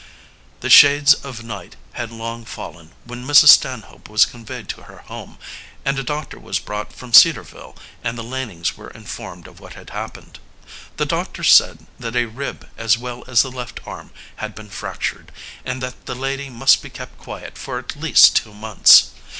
[0.61, 3.49] The shades of night had long fallen when Mrs.
[3.49, 5.37] Stanhope was conveyed to her home,
[5.85, 9.91] and a doctor was brought from Cedarville and the Lanings were informed of what had
[9.91, 10.39] happened.
[10.97, 15.31] The doctor said that a rib as well as the left arm had been fractured,
[15.63, 19.11] and that the lady must be kept quiet for at least two months.